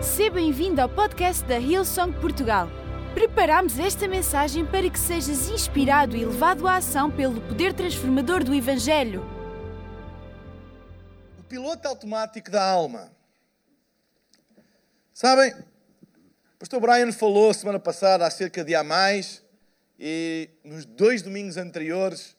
[0.00, 2.68] Seja bem-vindo ao podcast da Hillsong Portugal.
[3.14, 8.54] Preparamos esta mensagem para que sejas inspirado e levado à ação pelo poder transformador do
[8.54, 9.24] Evangelho.
[11.36, 13.10] O piloto automático da alma.
[15.12, 19.42] Sabem, o pastor Brian falou semana passada acerca de mais
[19.98, 22.36] e nos dois domingos anteriores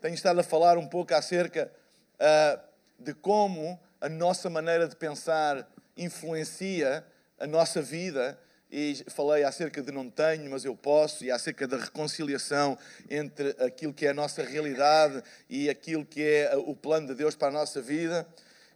[0.00, 1.72] tenho estado a falar um pouco acerca
[2.20, 2.60] uh,
[3.00, 7.04] de como a nossa maneira de pensar influencia
[7.38, 8.38] a nossa vida.
[8.72, 12.78] E falei acerca de não tenho, mas eu posso, e acerca da reconciliação
[13.10, 17.34] entre aquilo que é a nossa realidade e aquilo que é o plano de Deus
[17.34, 18.24] para a nossa vida.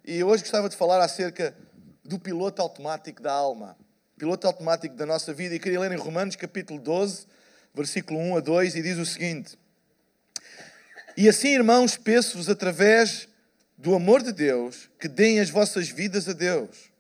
[0.05, 1.55] E hoje gostava de falar acerca
[2.05, 3.77] do piloto automático da alma,
[4.19, 7.27] piloto automático da nossa vida, e queria ler em Romanos capítulo 12,
[7.73, 9.57] versículo 1 a 2, e diz o seguinte:
[11.17, 13.29] E assim, irmãos, peço-vos através
[13.79, 16.91] do amor de Deus que deem as vossas vidas a Deus,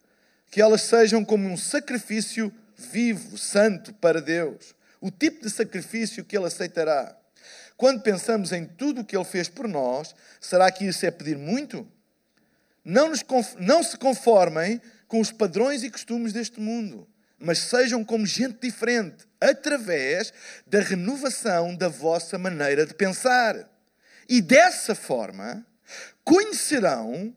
[0.50, 6.36] que elas sejam como um sacrifício vivo, santo para Deus, o tipo de sacrifício que
[6.36, 7.16] Ele aceitará.
[7.76, 11.36] Quando pensamos em tudo o que Ele fez por nós, será que isso é pedir
[11.36, 11.86] muito?
[12.84, 13.24] Não, nos,
[13.58, 17.08] não se conformem com os padrões e costumes deste mundo,
[17.38, 20.32] mas sejam como gente diferente, através
[20.66, 23.68] da renovação da vossa maneira de pensar.
[24.28, 25.66] E dessa forma,
[26.24, 27.36] conhecerão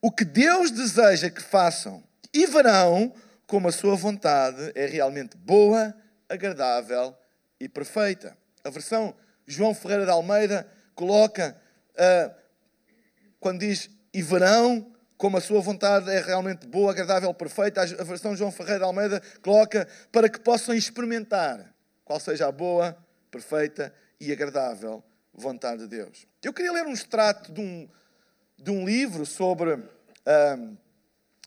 [0.00, 2.02] o que Deus deseja que façam
[2.34, 3.14] e verão
[3.46, 5.94] como a sua vontade é realmente boa,
[6.28, 7.16] agradável
[7.60, 8.36] e perfeita.
[8.64, 9.14] A versão
[9.46, 11.56] João Ferreira de Almeida coloca,
[11.92, 12.34] uh,
[13.38, 18.36] quando diz e verão como a sua vontade é realmente boa, agradável, perfeita, a versão
[18.36, 21.72] João Ferreira de Almeida coloca para que possam experimentar
[22.04, 22.96] qual seja a boa,
[23.30, 26.26] perfeita e agradável vontade de Deus.
[26.42, 27.88] Eu queria ler um extrato de um,
[28.58, 30.76] de um livro sobre, um,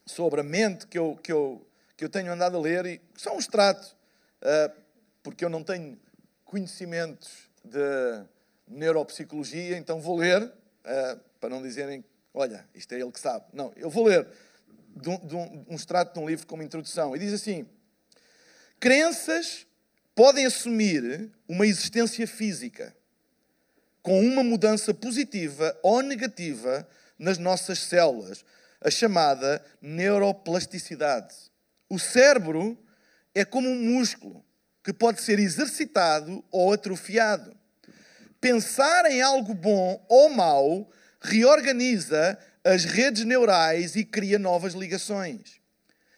[0.07, 3.35] sobre a mente que eu, que, eu, que eu tenho andado a ler, e só
[3.35, 3.95] um extrato,
[4.41, 4.73] uh,
[5.21, 5.99] porque eu não tenho
[6.43, 8.23] conhecimentos de
[8.67, 12.03] neuropsicologia, então vou ler, uh, para não dizerem,
[12.33, 13.45] olha, isto é ele que sabe.
[13.53, 14.27] Não, eu vou ler
[14.95, 17.67] de um, de um, um extrato de um livro como introdução, e diz assim:
[18.79, 19.67] Crenças
[20.15, 22.95] podem assumir uma existência física
[24.01, 26.87] com uma mudança positiva ou negativa
[27.19, 28.45] nas nossas células,
[28.81, 31.35] a chamada neuroplasticidade.
[31.89, 32.77] O cérebro
[33.33, 34.43] é como um músculo
[34.83, 37.55] que pode ser exercitado ou atrofiado.
[38.39, 40.89] Pensar em algo bom ou mau
[41.21, 45.59] reorganiza as redes neurais e cria novas ligações.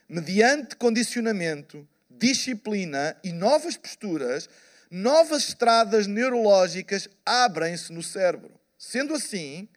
[0.07, 4.49] Mediante condicionamento, disciplina e novas posturas,
[4.89, 8.59] novas estradas neurológicas abrem-se no cérebro.
[8.77, 9.69] Sendo assim,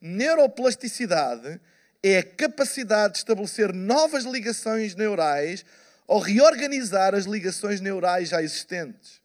[0.00, 1.60] neuroplasticidade
[2.02, 5.64] é a capacidade de estabelecer novas ligações neurais
[6.06, 9.20] ou reorganizar as ligações neurais já existentes.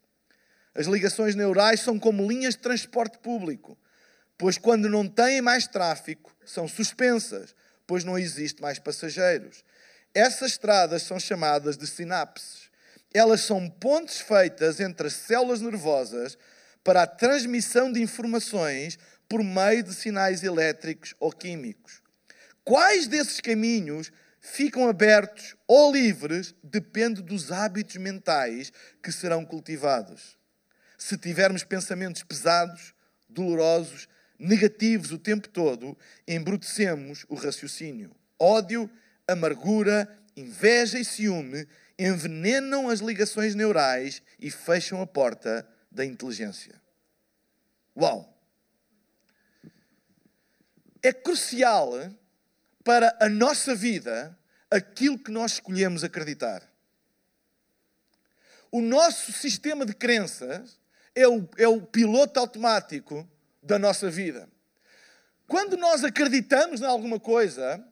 [0.76, 3.78] As ligações neurais são como linhas de transporte público,
[4.38, 9.64] pois quando não têm mais tráfego, são suspensas, pois não existe mais passageiros.
[10.14, 12.64] Essas estradas são chamadas de sinapses
[13.14, 16.38] elas são pontes feitas entre as células nervosas
[16.84, 18.98] para a transmissão de informações
[19.30, 22.02] por meio de sinais elétricos ou químicos.
[22.64, 24.12] Quais desses caminhos
[24.44, 30.38] ficam abertos ou livres depende dos hábitos mentais que serão cultivados.
[30.98, 32.94] Se tivermos pensamentos pesados,
[33.30, 34.08] dolorosos,
[34.38, 35.98] negativos o tempo todo,
[36.28, 38.14] embrutecemos o raciocínio.
[38.38, 38.90] Ódio,
[39.26, 41.66] amargura, inveja e ciúme
[41.98, 46.82] envenenam as ligações neurais e fecham a porta da inteligência.
[47.96, 48.30] Uau!
[51.02, 51.96] É crucial
[52.84, 54.38] para a nossa vida
[54.70, 56.64] aquilo que nós escolhemos acreditar.
[58.72, 60.80] O nosso sistema de crenças
[61.16, 63.28] é o, é o piloto automático
[63.62, 64.50] da nossa vida.
[65.48, 67.84] Quando nós acreditamos em alguma coisa,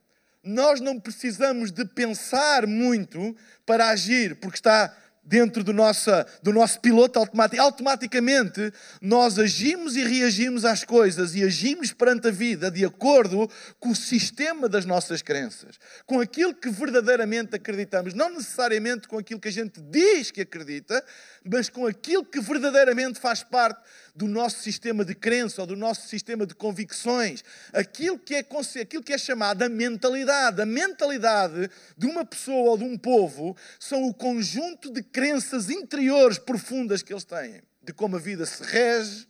[0.44, 6.09] nós não precisamos de pensar muito para agir, porque está dentro do nosso,
[6.41, 7.62] do nosso piloto automático.
[7.62, 13.89] Automaticamente nós agimos e reagimos às coisas e agimos perante a vida de acordo com
[13.89, 19.47] o sistema das nossas crenças, com aquilo que verdadeiramente acreditamos, não necessariamente com aquilo que
[19.47, 21.03] a gente diz que acredita,
[21.43, 23.81] mas com aquilo que verdadeiramente faz parte
[24.15, 27.43] do nosso sistema de crença ou do nosso sistema de convicções,
[27.73, 28.39] aquilo que é,
[28.81, 30.61] aquilo que é mentalidade.
[30.61, 36.38] A mentalidade de uma pessoa ou de um povo são o conjunto de crenças interiores
[36.38, 39.27] profundas que eles têm, de como a vida se rege,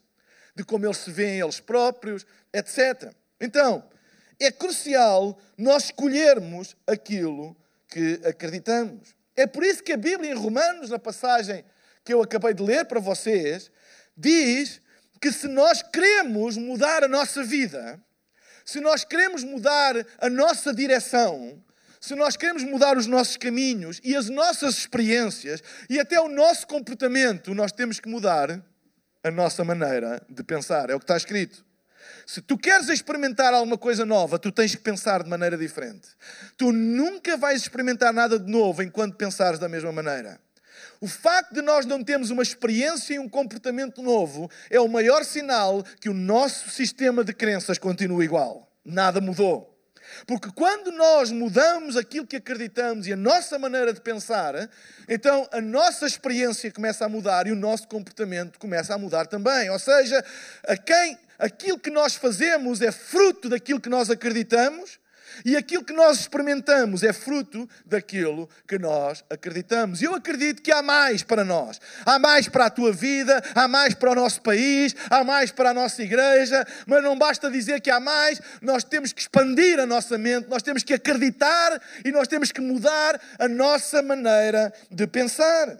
[0.54, 3.12] de como eles se veem eles próprios, etc.
[3.40, 3.84] Então,
[4.38, 7.56] é crucial nós escolhermos aquilo
[7.88, 9.14] que acreditamos.
[9.34, 11.64] É por isso que a Bíblia, em Romanos, na passagem
[12.04, 13.70] que eu acabei de ler para vocês,
[14.16, 14.80] diz
[15.20, 18.00] que se nós queremos mudar a nossa vida,
[18.64, 21.62] se nós queremos mudar a nossa direção,
[22.00, 26.66] se nós queremos mudar os nossos caminhos e as nossas experiências e até o nosso
[26.66, 28.60] comportamento, nós temos que mudar
[29.22, 30.90] a nossa maneira de pensar.
[30.90, 31.64] É o que está escrito.
[32.26, 36.08] Se tu queres experimentar alguma coisa nova, tu tens que pensar de maneira diferente.
[36.56, 40.40] Tu nunca vais experimentar nada de novo enquanto pensares da mesma maneira.
[41.02, 45.24] O facto de nós não termos uma experiência e um comportamento novo é o maior
[45.24, 48.70] sinal que o nosso sistema de crenças continua igual.
[48.84, 49.76] Nada mudou.
[50.28, 54.54] Porque quando nós mudamos aquilo que acreditamos e a nossa maneira de pensar,
[55.08, 59.70] então a nossa experiência começa a mudar e o nosso comportamento começa a mudar também.
[59.70, 60.24] Ou seja,
[60.68, 65.01] a quem aquilo que nós fazemos é fruto daquilo que nós acreditamos
[65.44, 70.00] e aquilo que nós experimentamos é fruto daquilo que nós acreditamos.
[70.00, 71.80] E eu acredito que há mais para nós.
[72.04, 75.70] Há mais para a tua vida, há mais para o nosso país, há mais para
[75.70, 76.64] a nossa igreja.
[76.86, 80.62] Mas não basta dizer que há mais, nós temos que expandir a nossa mente, nós
[80.62, 85.78] temos que acreditar e nós temos que mudar a nossa maneira de pensar.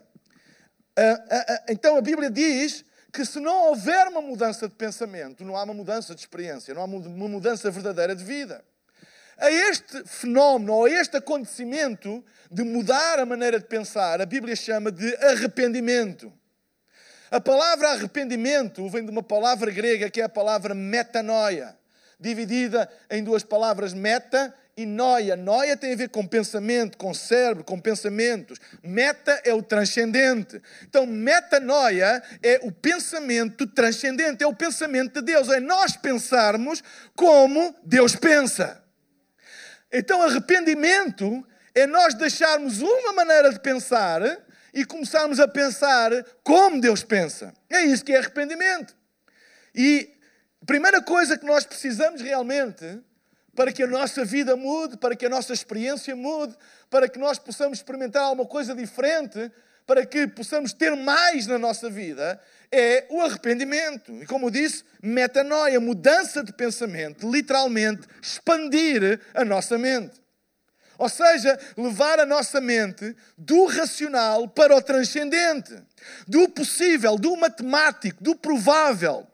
[0.96, 5.44] Ah, ah, ah, então a Bíblia diz que se não houver uma mudança de pensamento,
[5.44, 8.64] não há uma mudança de experiência, não há uma mudança verdadeira de vida
[9.38, 14.54] a este fenómeno ou a este acontecimento de mudar a maneira de pensar, a Bíblia
[14.54, 16.32] chama de arrependimento.
[17.30, 21.74] A palavra arrependimento vem de uma palavra grega que é a palavra metanoia,
[22.20, 25.36] dividida em duas palavras meta e noia.
[25.36, 28.58] Noia tem a ver com pensamento, com cérebro, com pensamentos.
[28.82, 30.60] Meta é o transcendente.
[30.82, 36.82] Então, metanoia é o pensamento transcendente, é o pensamento de Deus, é nós pensarmos
[37.14, 38.81] como Deus pensa.
[39.92, 44.22] Então, arrependimento é nós deixarmos uma maneira de pensar
[44.72, 46.10] e começarmos a pensar
[46.42, 47.52] como Deus pensa.
[47.68, 48.96] É isso que é arrependimento.
[49.74, 50.10] E
[50.62, 53.00] a primeira coisa que nós precisamos realmente
[53.54, 56.56] para que a nossa vida mude, para que a nossa experiência mude,
[56.88, 59.50] para que nós possamos experimentar alguma coisa diferente,
[59.86, 62.40] para que possamos ter mais na nossa vida,
[62.70, 64.12] é o arrependimento.
[64.22, 70.22] E como eu disse, metanoia, mudança de pensamento, literalmente expandir a nossa mente.
[70.96, 75.74] Ou seja, levar a nossa mente do racional para o transcendente,
[76.28, 79.26] do possível, do matemático, do provável,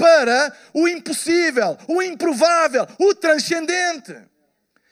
[0.00, 4.16] para o impossível, o improvável, o transcendente.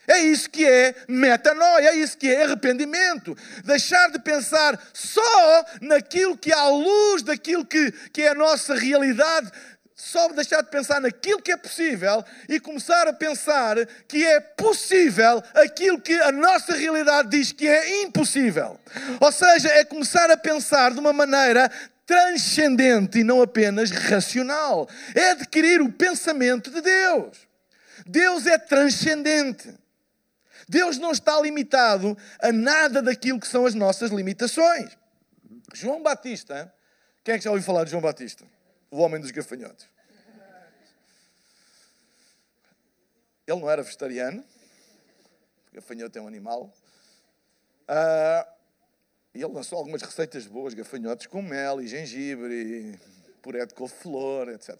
[0.06, 3.36] É isso que é metanoia, é isso que é arrependimento.
[3.64, 9.50] Deixar de pensar só naquilo que à luz daquilo que, que é a nossa realidade,
[9.94, 13.76] só deixar de pensar naquilo que é possível e começar a pensar
[14.06, 18.78] que é possível aquilo que a nossa realidade diz que é impossível.
[19.20, 21.70] Ou seja, é começar a pensar de uma maneira
[22.08, 24.88] transcendente e não apenas racional.
[25.14, 27.46] É adquirir o pensamento de Deus.
[28.06, 29.74] Deus é transcendente.
[30.66, 34.96] Deus não está limitado a nada daquilo que são as nossas limitações.
[35.74, 36.72] João Batista,
[37.22, 38.42] quem é que já ouviu falar de João Batista?
[38.90, 39.86] O homem dos gafanhotos.
[43.46, 44.44] Ele não era vegetariano,
[45.72, 46.72] gafanhoto é um animal.
[47.88, 48.57] Uh,
[49.34, 52.98] e ele lançou algumas receitas boas, gafanhotos com mel e gengibre, e
[53.42, 54.76] puré de couve-flor, etc.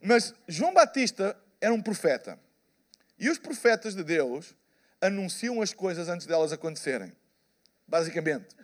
[0.00, 2.38] Mas João Batista era um profeta.
[3.18, 4.54] E os profetas de Deus
[5.00, 7.12] anunciam as coisas antes delas acontecerem.
[7.86, 8.56] Basicamente.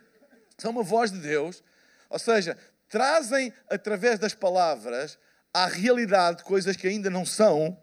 [0.57, 1.63] São uma voz de Deus,
[2.09, 2.57] ou seja,
[2.89, 5.17] trazem através das palavras
[5.53, 7.79] à realidade coisas que ainda não são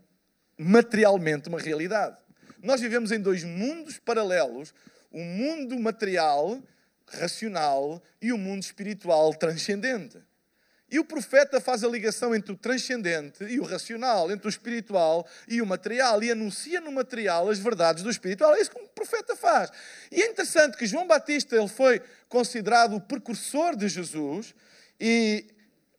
[0.59, 2.17] materialmente uma realidade.
[2.63, 4.75] Nós vivemos em dois mundos paralelos:
[5.11, 6.61] o mundo material,
[7.07, 10.19] racional, e o mundo espiritual transcendente.
[10.89, 15.27] E o profeta faz a ligação entre o transcendente e o racional, entre o espiritual
[15.49, 18.55] e o material, e anuncia no material as verdades do espiritual.
[18.55, 19.71] É isso que o profeta faz.
[20.13, 24.55] E é interessante que João Batista ele foi considerado o precursor de Jesus,
[25.01, 25.45] e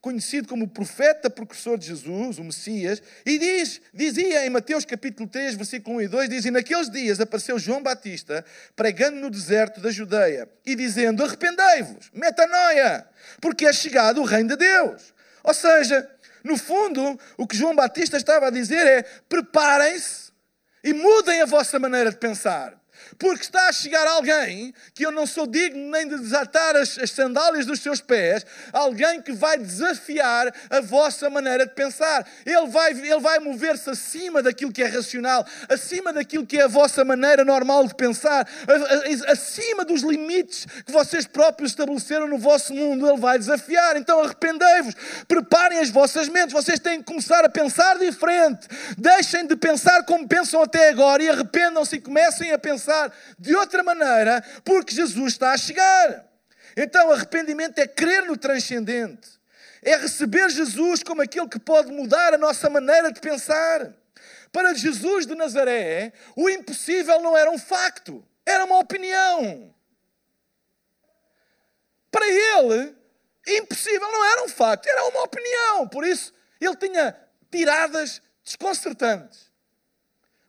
[0.01, 5.55] conhecido como profeta precursor de Jesus, o Messias, e diz, dizia em Mateus capítulo 3,
[5.55, 9.91] versículo 1 e 2, diz, e naqueles dias apareceu João Batista, pregando no deserto da
[9.91, 13.07] Judeia, e dizendo, arrependei-vos, metanoia,
[13.41, 15.13] porque é chegado o reino de Deus.
[15.43, 16.09] Ou seja,
[16.43, 20.31] no fundo, o que João Batista estava a dizer é, preparem-se
[20.83, 22.79] e mudem a vossa maneira de pensar.
[23.17, 27.11] Porque está a chegar alguém que eu não sou digno nem de desatar as, as
[27.11, 32.27] sandálias dos seus pés, alguém que vai desafiar a vossa maneira de pensar.
[32.45, 36.67] Ele vai, ele vai mover-se acima daquilo que é racional, acima daquilo que é a
[36.67, 38.47] vossa maneira normal de pensar,
[39.27, 43.07] acima dos limites que vocês próprios estabeleceram no vosso mundo.
[43.07, 43.97] Ele vai desafiar.
[43.97, 44.95] Então arrependei-vos,
[45.27, 46.53] preparem as vossas mentes.
[46.53, 48.67] Vocês têm que começar a pensar diferente.
[48.97, 52.86] Deixem de pensar como pensam até agora e arrependam-se e comecem a pensar
[53.37, 56.25] de outra maneira, porque Jesus está a chegar.
[56.75, 59.29] Então, arrependimento é crer no transcendente,
[59.81, 63.93] é receber Jesus como aquele que pode mudar a nossa maneira de pensar.
[64.51, 69.73] Para Jesus de Nazaré, o impossível não era um facto, era uma opinião.
[72.11, 72.95] Para ele,
[73.47, 75.87] impossível não era um facto, era uma opinião.
[75.87, 77.15] Por isso, ele tinha
[77.51, 79.51] tiradas desconcertantes.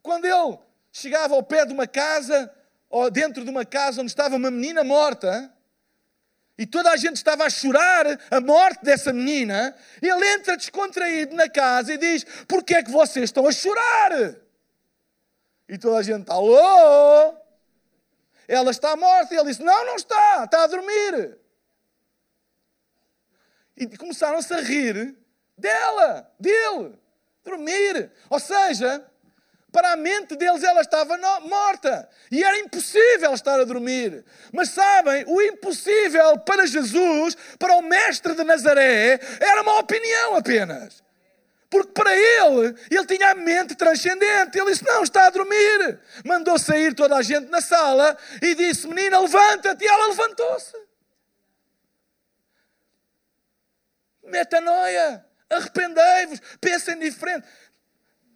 [0.02, 0.59] Quando ele
[0.92, 2.52] chegava ao pé de uma casa,
[2.88, 5.52] ou dentro de uma casa onde estava uma menina morta,
[6.59, 11.49] e toda a gente estava a chorar a morte dessa menina, ele entra descontraído na
[11.49, 14.35] casa e diz: Porquê é que vocês estão a chorar?
[15.68, 17.37] E toda a gente, alô?
[18.49, 19.33] Ela está morta.
[19.33, 21.38] E ele disse: Não, não está, está a dormir.
[23.76, 25.16] E começaram-se a rir
[25.57, 26.99] dela, dele,
[27.45, 28.11] dormir.
[28.28, 29.07] Ou seja,
[29.78, 34.25] para a mente deles ela estava morta e era impossível estar a dormir.
[34.52, 41.00] Mas sabem, o impossível para Jesus, para o mestre de Nazaré, era uma opinião apenas.
[41.70, 44.58] Porque para ele, ele tinha a mente transcendente.
[44.58, 46.00] Ele disse: Não, está a dormir.
[46.25, 49.85] Mandou sair toda a gente na sala e disse: Menina, levanta-te.
[49.85, 50.76] E ela levantou-se.
[54.25, 57.47] Metanoia, arrependei-vos, pensem diferente.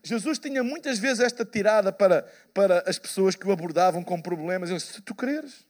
[0.02, 4.68] Jesus tinha muitas vezes esta tirada para, para as pessoas que o abordavam com problemas.
[4.68, 5.64] Ele disse, se tu creres.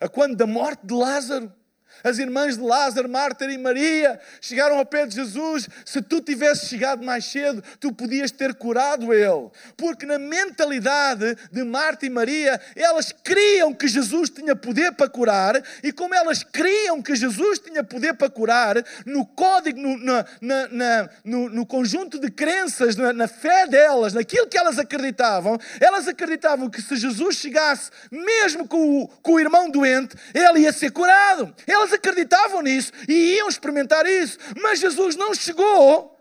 [0.00, 1.52] A quando da morte de Lázaro,
[2.02, 5.68] as irmãs de Lázaro, Marta e Maria, chegaram ao pé de Jesus.
[5.84, 9.50] Se tu tivesses chegado mais cedo, tu podias ter curado ele.
[9.76, 15.62] Porque na mentalidade de Marta e Maria, elas criam que Jesus tinha poder para curar,
[15.82, 21.10] e como elas criam que Jesus tinha poder para curar, no código, no, na, na,
[21.24, 26.68] no, no conjunto de crenças, na, na fé delas, naquilo que elas acreditavam, elas acreditavam
[26.68, 31.54] que se Jesus chegasse, mesmo com o, com o irmão doente, ele ia ser curado.
[31.66, 36.18] Elas acreditavam nisso e iam experimentar isso, mas Jesus não chegou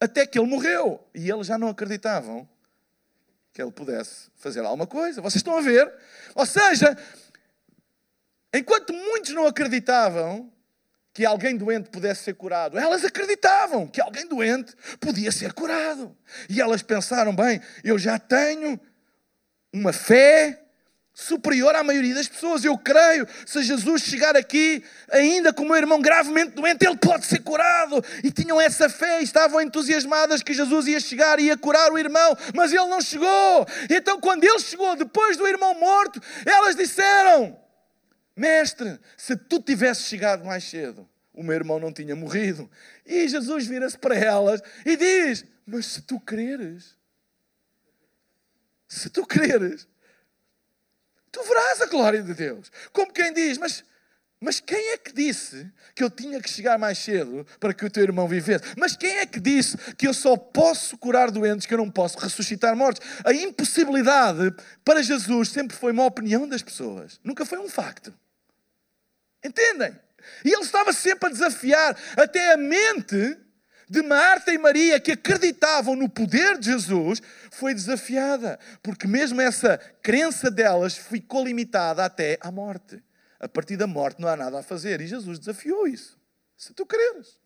[0.00, 1.06] até que ele morreu.
[1.14, 2.48] E eles já não acreditavam
[3.52, 5.22] que ele pudesse fazer alguma coisa.
[5.22, 5.92] Vocês estão a ver?
[6.34, 6.96] Ou seja,
[8.52, 10.52] enquanto muitos não acreditavam
[11.12, 16.14] que alguém doente pudesse ser curado, elas acreditavam que alguém doente podia ser curado.
[16.48, 18.78] E elas pensaram: bem, eu já tenho
[19.72, 20.63] uma fé
[21.14, 22.64] superior à maioria das pessoas.
[22.64, 27.24] Eu creio, se Jesus chegar aqui, ainda com o meu irmão gravemente doente, ele pode
[27.24, 28.04] ser curado.
[28.24, 32.36] E tinham essa fé, estavam entusiasmadas que Jesus ia chegar e ia curar o irmão,
[32.52, 33.66] mas ele não chegou.
[33.88, 37.56] Então, quando ele chegou, depois do irmão morto, elas disseram:
[38.36, 42.68] Mestre, se tu tivesses chegado mais cedo, o meu irmão não tinha morrido.
[43.06, 46.96] E Jesus vira-se para elas e diz: Mas se tu creres,
[48.88, 49.86] se tu creres,
[51.34, 52.70] tu verás a glória de Deus.
[52.92, 53.84] Como quem diz, mas,
[54.40, 57.90] mas quem é que disse que eu tinha que chegar mais cedo para que o
[57.90, 58.64] teu irmão vivesse?
[58.78, 62.16] Mas quem é que disse que eu só posso curar doentes, que eu não posso
[62.18, 63.04] ressuscitar mortos?
[63.24, 68.14] A impossibilidade para Jesus sempre foi uma opinião das pessoas, nunca foi um facto.
[69.44, 69.98] Entendem?
[70.44, 73.36] E ele estava sempre a desafiar até a mente
[73.88, 79.78] de Marta e Maria que acreditavam no poder de Jesus foi desafiada, porque mesmo essa
[80.02, 83.02] crença delas ficou limitada até à morte.
[83.38, 86.18] A partir da morte não há nada a fazer e Jesus desafiou isso.
[86.56, 87.38] Se tu creres.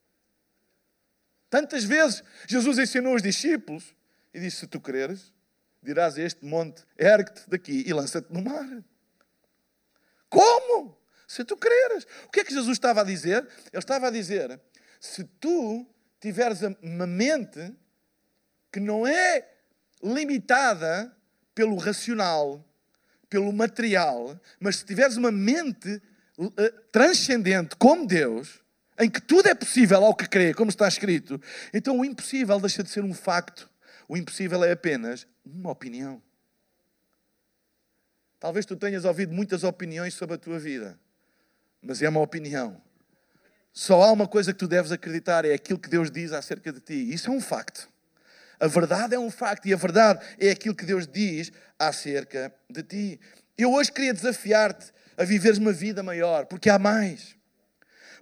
[1.51, 3.95] Tantas vezes Jesus ensinou os discípulos
[4.33, 5.33] e disse: Se tu creres,
[5.83, 8.85] dirás a este monte: ergue-te daqui e lança-te no mar.
[10.29, 10.97] Como?
[11.27, 12.07] Se tu creres.
[12.27, 13.47] O que é que Jesus estava a dizer?
[13.73, 14.61] Ele estava a dizer:
[15.01, 15.87] se tu
[16.21, 17.75] tiveres uma mente
[18.73, 19.49] que não é
[20.03, 21.15] limitada
[21.55, 22.65] pelo racional,
[23.29, 26.01] pelo material, mas se tiveres uma mente
[26.39, 26.53] uh,
[26.93, 28.61] transcendente como Deus,
[28.99, 31.41] em que tudo é possível ao que crê, como está escrito,
[31.73, 33.71] então o impossível deixa de ser um facto.
[34.09, 36.23] O impossível é apenas uma opinião.
[38.41, 40.99] Talvez tu tenhas ouvido muitas opiniões sobre a tua vida,
[41.83, 42.81] mas é uma opinião.
[43.73, 46.81] Só há uma coisa que tu deves acreditar, é aquilo que Deus diz acerca de
[46.81, 47.13] ti.
[47.13, 47.89] Isso é um facto.
[48.61, 52.83] A verdade é um facto e a verdade é aquilo que Deus diz acerca de
[52.83, 53.21] ti.
[53.57, 57.38] Eu hoje queria desafiar-te a viveres uma vida maior, porque há mais.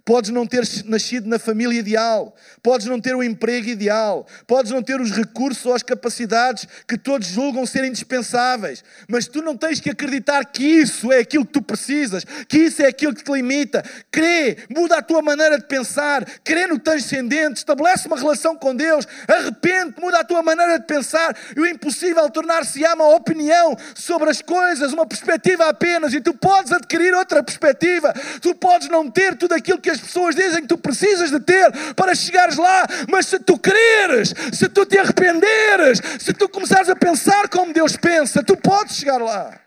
[0.07, 2.33] Podes não ter nascido na família ideal,
[2.63, 6.97] podes não ter o emprego ideal, podes não ter os recursos ou as capacidades que
[6.97, 11.51] todos julgam ser indispensáveis, mas tu não tens que acreditar que isso é aquilo que
[11.51, 13.83] tu precisas, que isso é aquilo que te limita.
[14.09, 19.05] Crê, muda a tua maneira de pensar, crê no transcendente, estabelece uma relação com Deus,
[19.27, 21.35] arrepende, muda a tua maneira de pensar.
[21.53, 26.71] E o impossível tornar-se-á uma opinião sobre as coisas, uma perspectiva apenas, e tu podes
[26.71, 30.67] adquirir outra perspectiva, tu podes não ter tudo aquilo que as as pessoas dizem que
[30.67, 35.99] tu precisas de ter para chegares lá, mas se tu creres, se tu te arrependeres,
[36.19, 39.59] se tu começares a pensar como Deus pensa, tu podes chegar lá.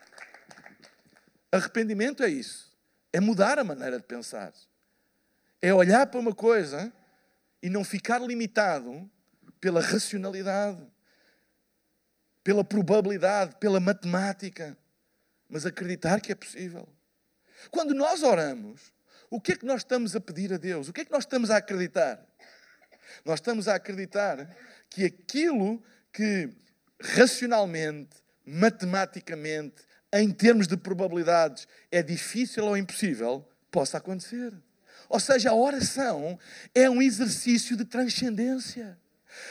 [1.52, 2.72] Arrependimento é isso,
[3.12, 4.52] é mudar a maneira de pensar,
[5.60, 6.92] é olhar para uma coisa
[7.62, 9.10] e não ficar limitado
[9.60, 10.80] pela racionalidade,
[12.42, 14.76] pela probabilidade, pela matemática,
[15.48, 16.88] mas acreditar que é possível.
[17.70, 18.92] Quando nós oramos,
[19.30, 20.88] o que é que nós estamos a pedir a Deus?
[20.88, 22.20] O que é que nós estamos a acreditar?
[23.24, 24.56] Nós estamos a acreditar
[24.88, 25.82] que aquilo
[26.12, 26.50] que
[27.00, 34.52] racionalmente, matematicamente, em termos de probabilidades, é difícil ou impossível, possa acontecer.
[35.08, 36.38] Ou seja, a oração
[36.74, 38.98] é um exercício de transcendência.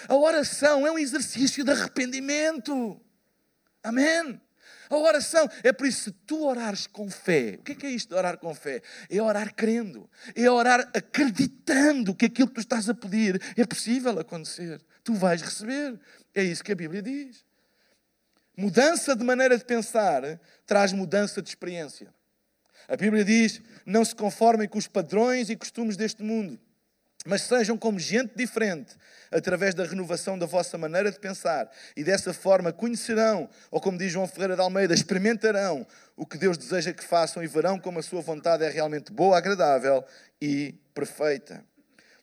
[0.08, 3.00] A oração é um exercício de arrependimento.
[3.82, 4.42] Amém?
[4.90, 7.92] A oração é por isso, se tu orares com fé, o que é, que é
[7.92, 8.82] isto de orar com fé?
[9.10, 14.18] É orar crendo, é orar acreditando que aquilo que tu estás a pedir é possível
[14.20, 14.82] acontecer.
[15.04, 16.00] Tu vais receber.
[16.34, 17.46] É isso que a Bíblia diz.
[18.58, 20.24] Mudança de maneira de pensar
[20.66, 22.12] traz mudança de experiência.
[22.88, 26.60] A Bíblia diz: não se conformem com os padrões e costumes deste mundo
[27.26, 28.96] mas sejam como gente diferente,
[29.30, 34.12] através da renovação da vossa maneira de pensar, e dessa forma conhecerão, ou como diz
[34.12, 35.86] João Ferreira de Almeida, experimentarão
[36.16, 39.38] o que Deus deseja que façam e verão como a sua vontade é realmente boa,
[39.38, 40.04] agradável
[40.42, 41.64] e perfeita.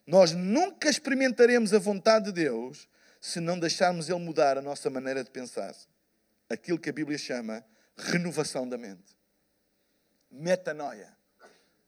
[0.05, 2.87] Nós nunca experimentaremos a vontade de Deus
[3.21, 5.75] se não deixarmos Ele mudar a nossa maneira de pensar.
[6.49, 7.63] Aquilo que a Bíblia chama
[7.97, 9.17] renovação da mente.
[10.31, 11.16] Metanoia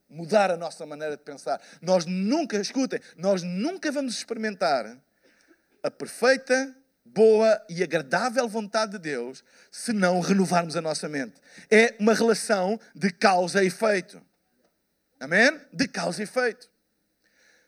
[0.09, 1.61] mudar a nossa maneira de pensar.
[1.81, 4.97] Nós nunca, escutem, nós nunca vamos experimentar
[5.83, 11.35] a perfeita, boa e agradável vontade de Deus se não renovarmos a nossa mente.
[11.69, 14.21] É uma relação de causa e efeito.
[15.19, 15.59] Amém?
[15.71, 16.69] De causa e efeito.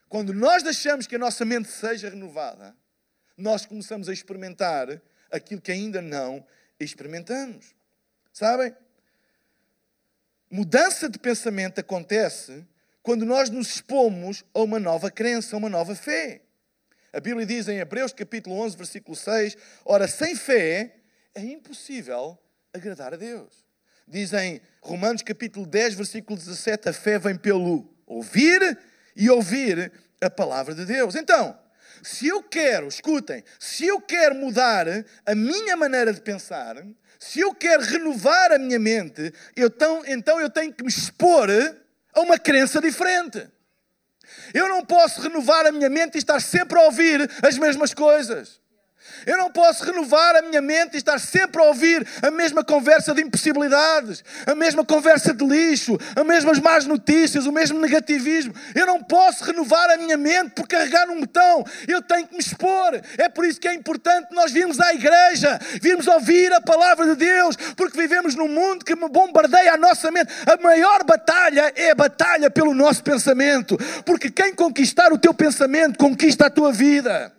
[0.08, 2.74] Quando nós deixamos que a nossa mente seja renovada,
[3.36, 5.00] nós começamos a experimentar
[5.30, 6.44] aquilo que ainda não
[6.78, 7.74] experimentamos.
[8.32, 8.74] Sabem?
[10.54, 12.62] Mudança de pensamento acontece
[13.02, 16.42] quando nós nos expomos a uma nova crença, a uma nova fé.
[17.10, 20.96] A Bíblia diz em Hebreus capítulo 11, versículo 6, ora, sem fé
[21.34, 22.38] é impossível
[22.70, 23.64] agradar a Deus.
[24.06, 28.78] Diz em Romanos capítulo 10, versículo 17, a fé vem pelo ouvir
[29.16, 31.14] e ouvir a palavra de Deus.
[31.14, 31.58] Então,
[32.02, 34.86] se eu quero, escutem, se eu quero mudar
[35.24, 36.76] a minha maneira de pensar,
[37.24, 41.48] se eu quero renovar a minha mente, eu tão, então eu tenho que me expor
[42.12, 43.48] a uma crença diferente.
[44.52, 48.60] Eu não posso renovar a minha mente e estar sempre a ouvir as mesmas coisas.
[49.26, 53.14] Eu não posso renovar a minha mente e estar sempre a ouvir a mesma conversa
[53.14, 58.54] de impossibilidades, a mesma conversa de lixo, as mesmas más notícias, o mesmo negativismo.
[58.74, 61.64] Eu não posso renovar a minha mente por carregar num botão.
[61.86, 63.00] Eu tenho que me expor.
[63.18, 67.16] É por isso que é importante nós virmos à igreja, virmos ouvir a palavra de
[67.16, 70.32] Deus, porque vivemos num mundo que bombardeia a nossa mente.
[70.46, 75.98] A maior batalha é a batalha pelo nosso pensamento, porque quem conquistar o teu pensamento
[75.98, 77.32] conquista a tua vida.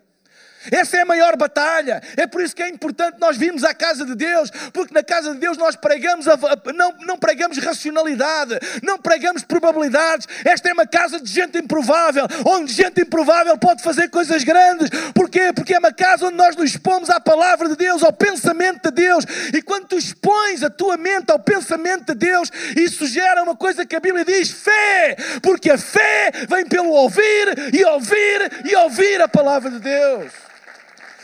[0.71, 2.02] Essa é a maior batalha.
[2.15, 5.34] É por isso que é importante nós virmos à casa de Deus, porque na casa
[5.34, 6.38] de Deus nós pregamos a,
[6.73, 10.28] não, não pregamos racionalidade, não pregamos probabilidades.
[10.45, 14.89] Esta é uma casa de gente improvável, onde gente improvável pode fazer coisas grandes.
[15.13, 15.52] Porquê?
[15.54, 18.91] Porque é uma casa onde nós nos expomos à palavra de Deus, ao pensamento de
[18.91, 19.26] Deus.
[19.54, 23.86] E quando tu expões a tua mente ao pensamento de Deus, isso gera uma coisa
[23.86, 29.21] que a Bíblia diz: fé, porque a fé vem pelo ouvir e ouvir e ouvir
[29.21, 30.53] a palavra de Deus.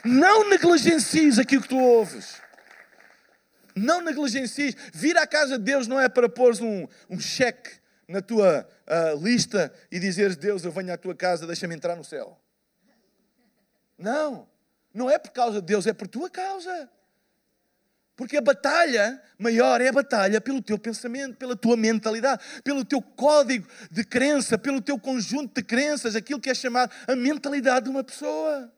[0.10, 2.41] Não negligencies aquilo que tu ouves.
[3.76, 4.76] Não negligencies.
[4.91, 9.24] Vir à casa de Deus não é para pôr um, um cheque na tua uh,
[9.24, 12.41] lista e dizeres: Deus, eu venho à tua casa, deixa-me entrar no céu.
[14.00, 14.48] Não.
[14.91, 16.89] Não é por causa de Deus, é por tua causa.
[18.15, 23.00] Porque a batalha maior é a batalha pelo teu pensamento, pela tua mentalidade, pelo teu
[23.00, 27.91] código de crença, pelo teu conjunto de crenças, aquilo que é chamado a mentalidade de
[27.91, 28.74] uma pessoa.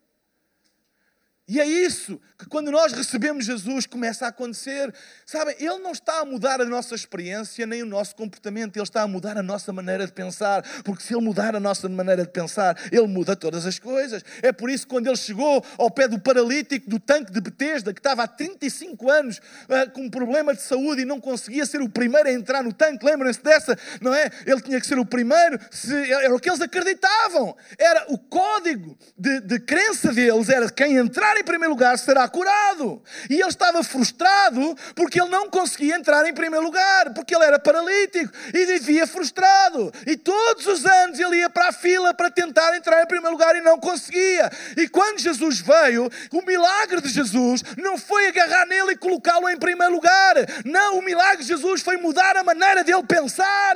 [1.51, 4.89] E é isso que quando nós recebemos Jesus começa a acontecer.
[5.25, 9.01] Sabem, Ele não está a mudar a nossa experiência nem o nosso comportamento, Ele está
[9.01, 10.63] a mudar a nossa maneira de pensar.
[10.85, 14.23] Porque se Ele mudar a nossa maneira de pensar, Ele muda todas as coisas.
[14.41, 17.93] É por isso que quando Ele chegou ao pé do paralítico do tanque de Betesda,
[17.93, 21.81] que estava há 35 anos uh, com um problema de saúde e não conseguia ser
[21.81, 24.31] o primeiro a entrar no tanque, lembram-se dessa, não é?
[24.45, 27.57] Ele tinha que ser o primeiro, se, era o que eles acreditavam.
[27.77, 33.01] Era o código de, de crença deles, era quem entrar em primeiro lugar será curado.
[33.29, 37.59] E ele estava frustrado porque ele não conseguia entrar em primeiro lugar, porque ele era
[37.59, 39.91] paralítico e vivia frustrado.
[40.07, 43.55] E todos os anos ele ia para a fila para tentar entrar em primeiro lugar
[43.55, 44.49] e não conseguia.
[44.77, 49.57] E quando Jesus veio, o milagre de Jesus não foi agarrar nele e colocá-lo em
[49.57, 50.35] primeiro lugar.
[50.63, 53.75] Não, o milagre de Jesus foi mudar a maneira dele pensar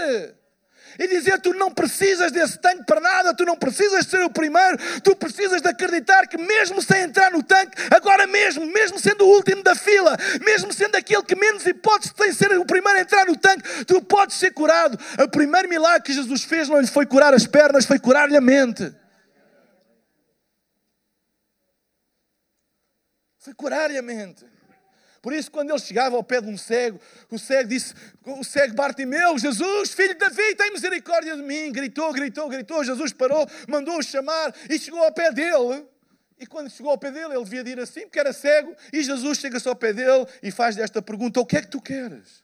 [0.99, 4.29] e dizer: Tu não precisas desse tanque para nada, tu não precisas de ser o
[4.29, 9.25] primeiro, tu precisas de acreditar que, mesmo sem entrar no tanque, agora mesmo, mesmo sendo
[9.25, 12.99] o último da fila, mesmo sendo aquele que menos hipótese tem de ser o primeiro
[12.99, 14.97] a entrar no tanque, tu podes ser curado.
[15.23, 18.41] O primeiro milagre que Jesus fez não lhe foi curar as pernas, foi curar-lhe a
[18.41, 18.93] mente.
[23.39, 24.54] Foi curar-lhe a mente.
[25.25, 28.75] Por isso, quando ele chegava ao pé de um cego, o cego disse: O cego
[28.75, 31.71] Bartimeu, Jesus, filho de Davi, tem misericórdia de mim.
[31.71, 32.83] Gritou, gritou, gritou.
[32.83, 35.83] Jesus parou, mandou-o chamar e chegou ao pé dele.
[36.37, 38.75] E quando chegou ao pé dele, ele devia ir assim, porque era cego.
[38.93, 41.81] E Jesus chega-se ao pé dele e faz desta pergunta: O que é que tu
[41.81, 42.43] queres?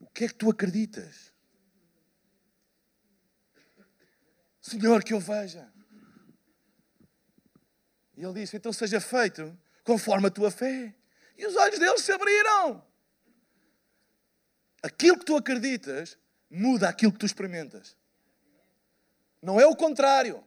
[0.00, 1.30] O que é que tu acreditas?
[4.62, 5.70] Senhor, que eu veja.
[8.16, 10.94] E ele disse: Então seja feito conforme a tua fé.
[11.36, 12.84] E os olhos deles se abriram.
[14.82, 16.18] Aquilo que tu acreditas
[16.50, 17.96] muda aquilo que tu experimentas.
[19.40, 20.42] Não é o contrário.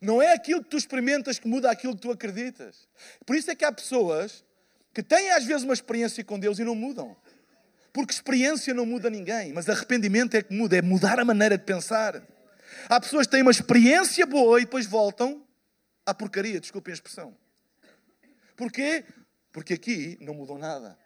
[0.00, 2.88] Não é aquilo que tu experimentas que muda aquilo que tu acreditas.
[3.24, 4.44] Por isso é que há pessoas
[4.92, 7.16] que têm às vezes uma experiência com Deus e não mudam.
[7.92, 11.64] Porque experiência não muda ninguém, mas arrependimento é que muda, é mudar a maneira de
[11.64, 12.22] pensar.
[12.88, 15.42] Há pessoas que têm uma experiência boa e depois voltam
[16.04, 17.34] à porcaria, desculpem a expressão.
[18.56, 19.04] Porquê?
[19.52, 20.96] Porque aqui não mudou nada.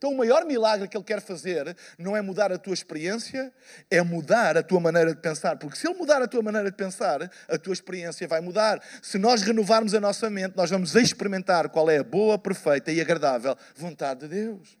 [0.00, 3.52] Então, o maior milagre que Ele quer fazer não é mudar a tua experiência,
[3.90, 5.56] é mudar a tua maneira de pensar.
[5.56, 8.82] Porque se Ele mudar a tua maneira de pensar, a tua experiência vai mudar.
[9.02, 12.98] Se nós renovarmos a nossa mente, nós vamos experimentar qual é a boa, perfeita e
[12.98, 14.78] agradável vontade de Deus.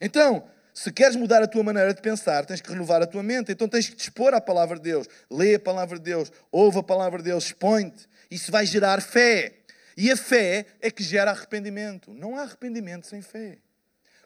[0.00, 3.52] Então, se queres mudar a tua maneira de pensar, tens que renovar a tua mente.
[3.52, 5.06] Então tens que dispor à palavra de Deus.
[5.30, 8.08] Lê a palavra de Deus, ouve a palavra de Deus, expõe-te.
[8.30, 9.61] Isso vai gerar fé.
[9.96, 12.12] E a fé é que gera arrependimento.
[12.12, 13.58] Não há arrependimento sem fé.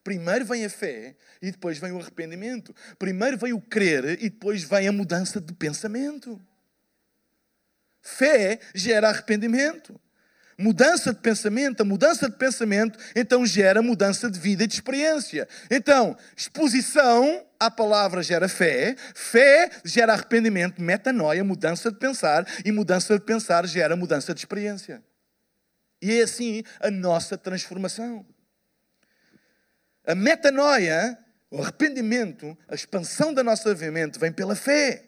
[0.03, 2.75] Primeiro vem a fé e depois vem o arrependimento.
[2.99, 6.41] Primeiro vem o crer e depois vem a mudança de pensamento.
[8.01, 10.01] Fé gera arrependimento.
[10.59, 15.47] Mudança de pensamento, a mudança de pensamento então gera mudança de vida e de experiência.
[15.71, 23.19] Então, exposição à palavra gera fé, fé gera arrependimento, metanoia, mudança de pensar, e mudança
[23.19, 25.03] de pensar gera mudança de experiência.
[26.01, 28.27] E é assim a nossa transformação.
[30.07, 31.19] A metanoia,
[31.51, 35.05] o arrependimento, a expansão da nossa mente vem pela fé.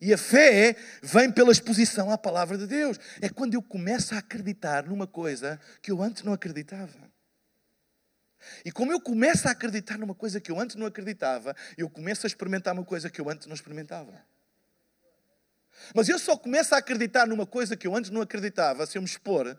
[0.00, 2.98] E a fé vem pela exposição à palavra de Deus.
[3.20, 7.10] É quando eu começo a acreditar numa coisa que eu antes não acreditava.
[8.64, 12.26] E como eu começo a acreditar numa coisa que eu antes não acreditava, eu começo
[12.26, 14.12] a experimentar uma coisa que eu antes não experimentava.
[15.94, 19.02] Mas eu só começo a acreditar numa coisa que eu antes não acreditava se eu
[19.02, 19.56] me expor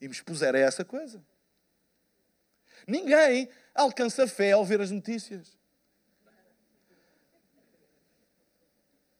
[0.00, 1.22] e me expuser a essa coisa.
[2.86, 5.56] Ninguém alcança fé ao ver as notícias.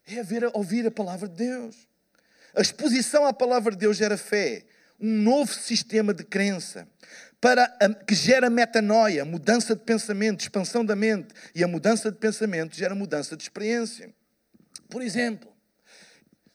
[0.07, 1.87] É ver, ouvir a palavra de Deus.
[2.55, 4.65] A exposição à palavra de Deus gera fé,
[4.99, 6.89] um novo sistema de crença
[7.41, 12.19] para a, que gera metanoia, mudança de pensamento, expansão da mente, e a mudança de
[12.19, 14.13] pensamento gera mudança de experiência.
[14.89, 15.55] Por exemplo,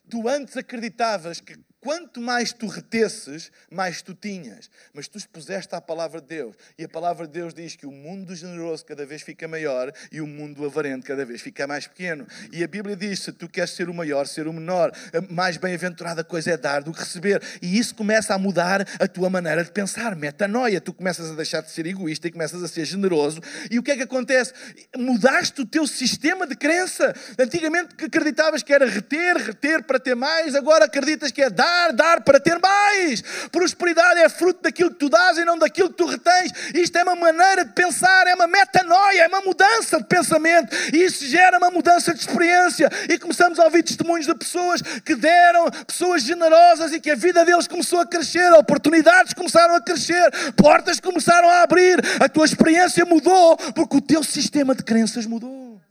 [0.10, 4.70] tu antes acreditavas que Quanto mais tu retesses, mais tu tinhas.
[4.94, 6.56] Mas tu expuseste à palavra de Deus.
[6.78, 10.22] E a palavra de Deus diz que o mundo generoso cada vez fica maior e
[10.22, 12.26] o mundo avarento cada vez fica mais pequeno.
[12.54, 14.94] E a Bíblia diz: se tu queres ser o maior, ser o menor,
[15.30, 17.44] mais bem-aventurada coisa é dar do que receber.
[17.62, 20.16] E isso começa a mudar a tua maneira de pensar.
[20.16, 20.80] Metanoia.
[20.80, 23.42] Tu começas a deixar de ser egoísta e começas a ser generoso.
[23.70, 24.54] E o que é que acontece?
[24.96, 27.14] Mudaste o teu sistema de crença.
[27.38, 31.94] Antigamente acreditavas que era reter, reter para ter mais, agora acreditas que é dar dar,
[31.94, 33.22] dar para ter mais.
[33.52, 36.52] Prosperidade é fruto daquilo que tu dás e não daquilo que tu retens.
[36.74, 40.76] Isto é uma maneira de pensar, é uma metanoia, é uma mudança de pensamento.
[40.94, 42.90] E isso gera uma mudança de experiência.
[43.10, 47.44] E começamos a ouvir testemunhos de pessoas que deram, pessoas generosas e que a vida
[47.46, 52.00] deles começou a crescer, oportunidades começaram a crescer, portas começaram a abrir.
[52.20, 55.82] A tua experiência mudou porque o teu sistema de crenças mudou.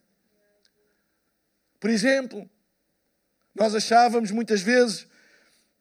[1.81, 2.49] Por exemplo,
[3.55, 5.07] nós achávamos muitas vezes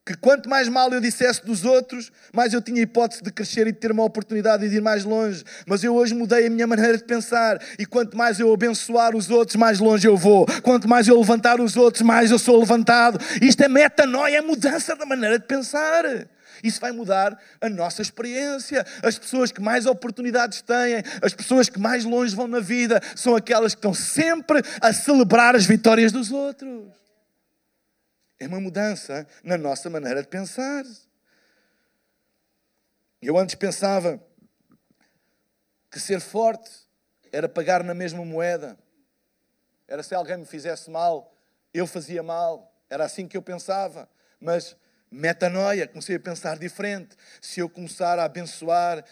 [0.05, 3.71] que quanto mais mal eu dissesse dos outros, mais eu tinha hipótese de crescer e
[3.71, 5.43] de ter uma oportunidade de ir mais longe.
[5.67, 9.29] Mas eu hoje mudei a minha maneira de pensar e quanto mais eu abençoar os
[9.29, 10.47] outros, mais longe eu vou.
[10.63, 13.19] Quanto mais eu levantar os outros, mais eu sou levantado.
[13.41, 16.03] Isto é metanoia, é mudança da maneira de pensar.
[16.63, 18.83] Isso vai mudar a nossa experiência.
[19.03, 23.35] As pessoas que mais oportunidades têm, as pessoas que mais longe vão na vida, são
[23.35, 27.00] aquelas que estão sempre a celebrar as vitórias dos outros.
[28.41, 30.83] É uma mudança na nossa maneira de pensar.
[33.21, 34.19] Eu antes pensava
[35.91, 36.71] que ser forte
[37.31, 38.75] era pagar na mesma moeda.
[39.87, 41.31] Era se alguém me fizesse mal,
[41.71, 42.75] eu fazia mal.
[42.89, 44.09] Era assim que eu pensava.
[44.39, 44.75] Mas
[45.11, 47.15] metanoia, comecei a pensar diferente.
[47.39, 49.05] Se eu começar a abençoar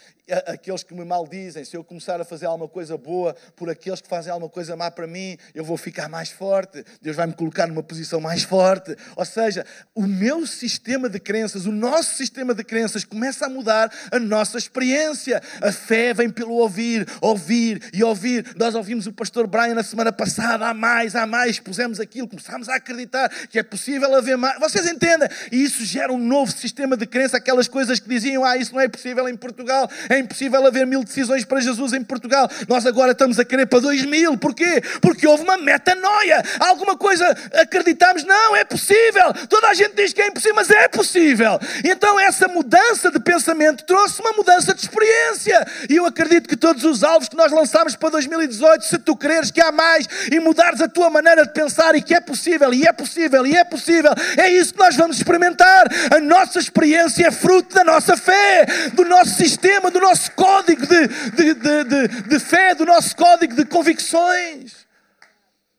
[0.48, 4.08] aqueles que me maldizem, se eu começar a fazer alguma coisa boa por aqueles que
[4.08, 6.84] fazem alguma coisa má para mim, eu vou ficar mais forte.
[7.02, 8.96] Deus vai me colocar numa posição mais forte.
[9.16, 13.92] Ou seja, o meu sistema de crenças, o nosso sistema de crenças começa a mudar
[14.12, 15.42] a nossa experiência.
[15.62, 18.56] A fé vem pelo ouvir, ouvir e ouvir.
[18.58, 22.70] Nós ouvimos o pastor Brian na semana passada, há mais, há mais, pusemos aquilo, começámos
[22.70, 24.60] a acreditar que é possível haver mais.
[24.60, 25.28] Vocês entendem?
[25.52, 28.82] E isso gera um novo sistema de crença, aquelas coisas que diziam, ah, isso não
[28.82, 32.50] é possível em Portugal, em impossível haver mil decisões para Jesus em Portugal.
[32.68, 34.38] Nós agora estamos a querer para dois mil.
[34.38, 34.82] Porquê?
[35.02, 36.44] Porque houve uma metanoia.
[36.60, 39.34] Alguma coisa acreditamos, não, é possível.
[39.48, 41.60] Toda a gente diz que é impossível, mas é possível.
[41.84, 45.66] Então essa mudança de pensamento trouxe uma mudança de experiência.
[45.90, 49.52] E eu acredito que todos os alvos que nós lançámos para 2018, se tu creres
[49.52, 52.86] que há mais e mudares a tua maneira de pensar e que é possível, e
[52.86, 55.88] é possível, e é possível, é isso que nós vamos experimentar.
[56.12, 60.86] A nossa experiência é fruto da nossa fé, do nosso sistema, do nosso nosso código
[60.88, 64.88] de, de, de, de, fé, do nosso código de convicções,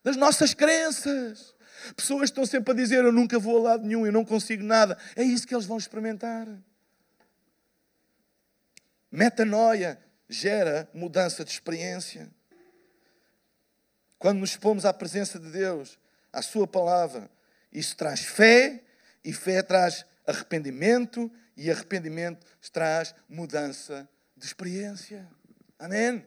[0.04, 1.54] das nossas crenças.
[1.96, 4.96] Pessoas estão sempre a dizer: Eu nunca vou a lado nenhum, eu não consigo nada.
[5.16, 6.46] É isso que eles vão experimentar.
[9.10, 12.30] Metanoia gera mudança de experiência.
[14.18, 15.98] Quando nos expomos à presença de Deus,
[16.32, 17.28] à Sua palavra,
[17.72, 18.84] isso traz fé
[19.24, 24.08] e fé traz arrependimento e arrependimento traz mudança
[24.40, 25.28] de experiência.
[25.78, 26.26] Amém?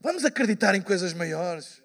[0.00, 1.82] Vamos acreditar em coisas maiores.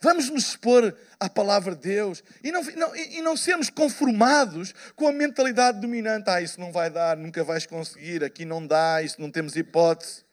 [0.00, 5.06] Vamos nos expor à palavra de Deus e não, não, e não sermos conformados com
[5.06, 6.28] a mentalidade dominante.
[6.28, 10.24] Ah, isso não vai dar, nunca vais conseguir, aqui não dá, isso não temos hipótese.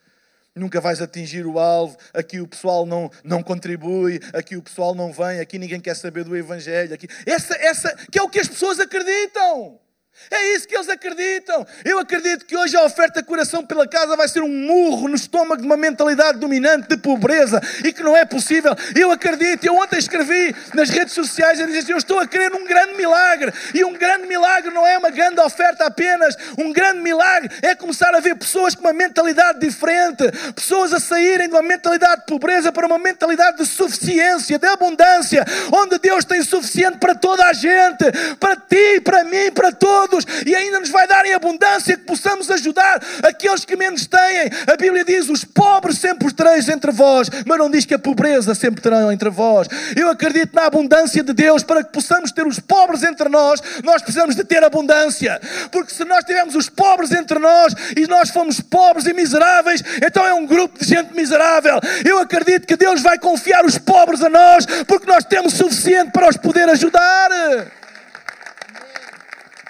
[0.55, 5.13] Nunca vais atingir o alvo, aqui o pessoal não, não contribui, aqui o pessoal não
[5.13, 6.95] vem, aqui ninguém quer saber do Evangelho.
[6.95, 7.07] Aqui.
[7.27, 9.79] Essa, essa que é o que as pessoas acreditam.
[10.29, 11.65] É isso que eles acreditam.
[11.85, 15.61] Eu acredito que hoje a oferta coração pela casa vai ser um murro no estômago
[15.61, 18.75] de uma mentalidade dominante de pobreza e que não é possível.
[18.95, 19.65] Eu acredito.
[19.65, 22.95] Eu ontem escrevi nas redes sociais a dizer assim, eu estou a querer um grande
[22.95, 23.53] milagre.
[23.73, 26.35] E um grande milagre não é uma grande oferta apenas.
[26.57, 30.23] Um grande milagre é começar a ver pessoas com uma mentalidade diferente.
[30.53, 35.45] Pessoas a saírem de uma mentalidade de pobreza para uma mentalidade de suficiência, de abundância,
[35.71, 38.03] onde Deus tem suficiente para toda a gente,
[38.39, 42.03] para ti, para mim, para todos todos e ainda nos vai dar em abundância que
[42.03, 44.49] possamos ajudar aqueles que menos têm.
[44.71, 47.99] A Bíblia diz: os pobres sempre os tereis entre vós, mas não diz que a
[47.99, 49.67] pobreza sempre terão entre vós.
[49.95, 54.01] Eu acredito na abundância de Deus para que possamos ter os pobres entre nós, nós
[54.01, 55.39] precisamos de ter abundância,
[55.71, 60.25] porque se nós tivermos os pobres entre nós e nós fomos pobres e miseráveis, então
[60.25, 61.79] é um grupo de gente miserável.
[62.05, 66.29] Eu acredito que Deus vai confiar os pobres a nós, porque nós temos suficiente para
[66.29, 67.29] os poder ajudar.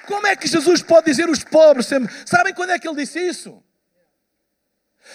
[0.08, 2.12] Como é que Jesus pode dizer os pobres sempre?
[2.26, 3.62] Sabem quando é que ele disse isso?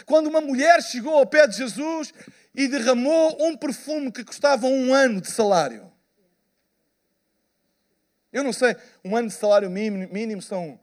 [0.05, 2.13] Quando uma mulher chegou ao pé de Jesus
[2.55, 5.91] e derramou um perfume que custava um ano de salário.
[8.31, 10.79] Eu não sei, um ano de salário mínimo, mínimo são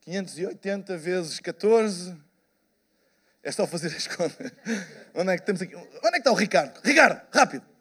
[0.00, 2.16] 580 vezes 14.
[3.42, 4.50] É só fazer as contas.
[5.14, 5.76] Onde é que estamos aqui?
[5.76, 6.80] Onde é que está o Ricardo?
[6.82, 7.71] Ricardo, rápido.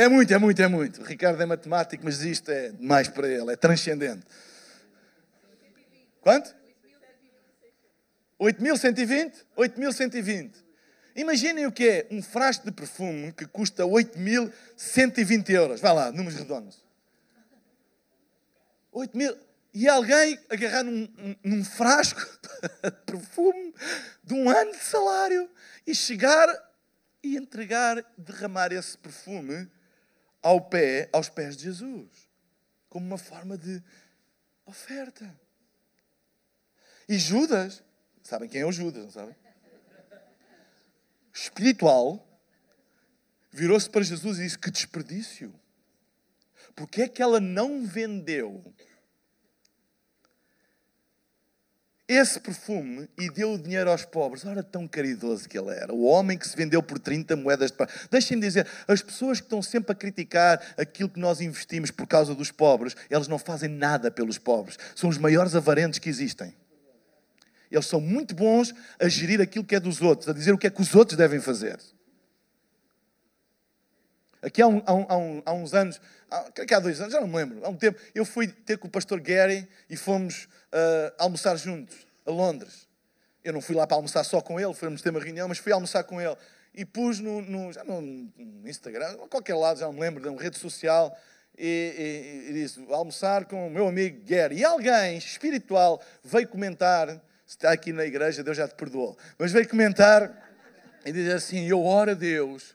[0.00, 1.02] É muito, é muito, é muito.
[1.02, 4.24] O Ricardo é matemático, mas isto é demais para ele, é transcendente.
[6.22, 6.56] Quanto?
[8.40, 9.44] 8.120?
[9.54, 10.52] 8.120.
[11.14, 15.82] Imaginem o que é um frasco de perfume que custa 8.120 euros.
[15.82, 16.82] Vai lá, números redondos.
[18.92, 19.36] 8 mil.
[19.74, 22.22] E alguém agarrar num, num frasco
[22.82, 23.74] de perfume
[24.24, 25.50] de um ano de salário
[25.86, 26.48] e chegar
[27.22, 29.68] e entregar, derramar esse perfume
[30.42, 32.28] ao pé, aos pés de Jesus,
[32.88, 33.82] como uma forma de
[34.64, 35.38] oferta.
[37.08, 37.82] E Judas,
[38.22, 39.36] sabem quem é o Judas, não sabem?
[41.32, 42.26] Espiritual,
[43.50, 45.54] virou-se para Jesus e disse: Que desperdício!
[46.74, 48.74] Porque é que ela não vendeu
[52.12, 54.44] esse perfume e deu o dinheiro aos pobres.
[54.44, 55.94] Ora, tão caridoso que ele era.
[55.94, 57.92] O homem que se vendeu por 30 moedas de prata.
[58.10, 62.34] Deixem-me dizer, as pessoas que estão sempre a criticar aquilo que nós investimos por causa
[62.34, 64.76] dos pobres, eles não fazem nada pelos pobres.
[64.96, 66.52] São os maiores avarentes que existem.
[67.70, 70.66] Eles são muito bons a gerir aquilo que é dos outros, a dizer o que
[70.66, 71.78] é que os outros devem fazer.
[74.42, 76.00] Aqui há, um, há, um, há uns anos,
[76.30, 78.88] há, há dois anos, já não me lembro, há um tempo, eu fui ter com
[78.88, 82.88] o pastor Gary e fomos uh, almoçar juntos a Londres.
[83.44, 85.72] Eu não fui lá para almoçar só com ele, fomos ter uma reunião, mas fui
[85.72, 86.36] almoçar com ele.
[86.74, 88.00] E pus no, no já no,
[88.64, 91.16] Instagram, a qualquer lado, já não me lembro, de uma rede social,
[91.58, 94.56] e, e, e disse, almoçar com o meu amigo Gary.
[94.56, 97.08] E alguém espiritual veio comentar,
[97.46, 100.32] se está aqui na igreja, Deus já te perdoou, mas veio comentar
[101.04, 102.74] e dizer assim, eu oro a Deus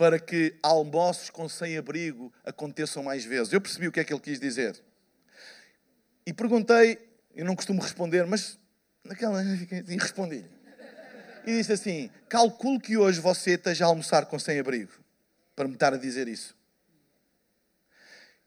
[0.00, 3.52] para que almoços com sem-abrigo aconteçam mais vezes.
[3.52, 4.82] Eu percebi o que é que ele quis dizer.
[6.24, 6.98] E perguntei,
[7.34, 8.58] eu não costumo responder, mas
[9.04, 9.42] naquela.
[9.44, 10.50] E respondi-lhe.
[11.46, 14.90] E disse assim: calculo que hoje você esteja a almoçar com sem-abrigo,
[15.54, 16.56] para me estar a dizer isso.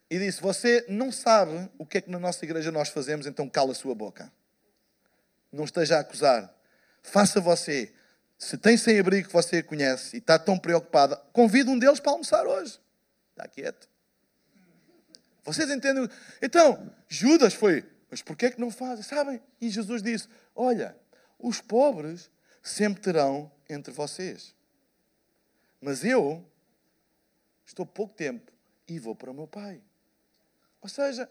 [0.09, 3.47] E disse: Você não sabe o que é que na nossa igreja nós fazemos, então
[3.47, 4.33] cala a sua boca.
[5.51, 6.51] Não esteja a acusar.
[7.03, 7.93] Faça você
[8.43, 12.45] se tem sem-abrigo que você conhece e está tão preocupada, convida um deles para almoçar
[12.45, 12.79] hoje.
[13.31, 13.89] Está quieto.
[15.43, 16.07] Vocês entendem?
[16.41, 19.03] Então, Judas foi, mas porquê é que não fazem?
[19.03, 19.41] Sabem?
[19.59, 20.95] E Jesus disse: Olha,
[21.39, 22.29] os pobres
[22.61, 24.53] sempre terão entre vocês.
[25.81, 26.45] Mas eu
[27.65, 28.51] estou pouco tempo
[28.87, 29.81] e vou para o meu Pai.
[30.81, 31.29] Ou seja,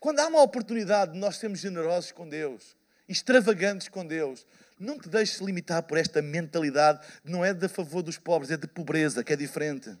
[0.00, 2.76] quando há uma oportunidade de nós sermos generosos com Deus,
[3.12, 4.46] extravagantes com Deus,
[4.78, 8.66] não te deixes limitar por esta mentalidade, não é de favor dos pobres, é de
[8.66, 9.96] pobreza, que é diferente.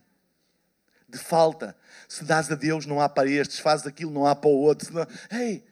[1.08, 1.76] De falta.
[2.08, 5.06] Se dás a Deus, não há para estes, fazes aquilo, não há para o outro.
[5.30, 5.62] Ei,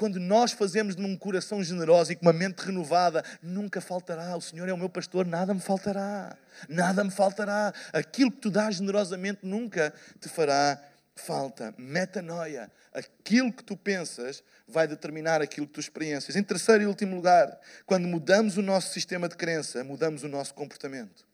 [0.00, 4.34] quando nós fazemos num coração generoso e com uma mente renovada, nunca faltará.
[4.36, 6.36] O Senhor é o meu pastor, nada me faltará.
[6.68, 7.72] Nada me faltará.
[7.92, 10.82] Aquilo que tu dás generosamente nunca te fará
[11.14, 11.74] falta.
[11.78, 12.70] Metanoia.
[12.92, 16.36] Aquilo que tu pensas vai determinar aquilo que tu experiencias.
[16.36, 20.54] Em terceiro e último lugar, quando mudamos o nosso sistema de crença, mudamos o nosso
[20.54, 21.30] comportamento.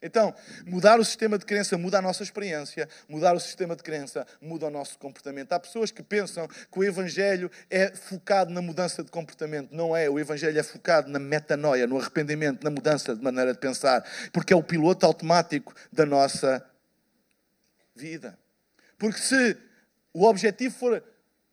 [0.00, 0.32] Então,
[0.64, 4.66] mudar o sistema de crença muda a nossa experiência, mudar o sistema de crença muda
[4.66, 5.52] o nosso comportamento.
[5.52, 9.72] Há pessoas que pensam que o Evangelho é focado na mudança de comportamento.
[9.72, 10.08] Não é.
[10.08, 14.52] O Evangelho é focado na metanoia, no arrependimento, na mudança de maneira de pensar, porque
[14.52, 16.64] é o piloto automático da nossa
[17.94, 18.38] vida.
[18.98, 19.56] Porque se
[20.12, 21.02] o objetivo for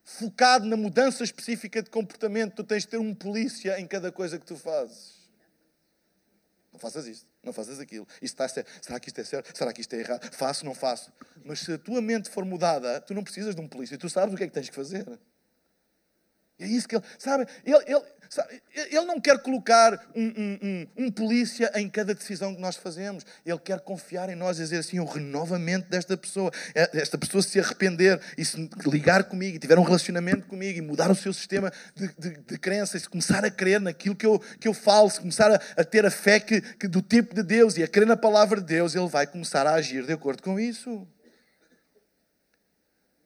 [0.03, 4.37] focado na mudança específica de comportamento, tu tens de ter um polícia em cada coisa
[4.37, 5.15] que tu fazes.
[6.73, 8.05] Não faças isto, não faças aquilo.
[8.15, 8.69] Isto está certo.
[8.81, 9.57] Será que isto é certo?
[9.57, 10.29] Será que isto é errado?
[10.33, 11.11] Faço, não faço.
[11.43, 14.33] Mas se a tua mente for mudada, tu não precisas de um polícia, tu sabes
[14.33, 15.05] o que é que tens que fazer.
[16.57, 18.01] É isso que ele, sabe, ele, ele,
[18.75, 23.25] ele não quer colocar um, um, um, um, polícia em cada decisão que nós fazemos.
[23.45, 26.51] Ele quer confiar em nós e dizer assim: o renovamento desta pessoa.
[26.73, 30.81] É, esta pessoa se arrepender e se ligar comigo e tiver um relacionamento comigo e
[30.81, 34.25] mudar o seu sistema de, de, de crença, e se começar a crer naquilo que
[34.25, 37.35] eu, que eu falo, se começar a, a ter a fé que, que, do tipo
[37.35, 40.13] de Deus e a crer na palavra de Deus, ele vai começar a agir de
[40.13, 41.05] acordo com isso.